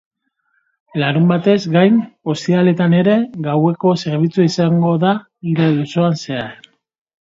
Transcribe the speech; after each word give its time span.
Larunbatez 1.03 1.57
gain, 1.75 1.99
ostiraletan 2.35 2.97
ere 3.03 3.19
gaueko 3.51 3.95
zerbitzua 4.07 4.51
izango 4.53 4.99
da 5.09 5.17
irail 5.57 5.83
osoan 5.89 6.23
zehar. 6.29 6.63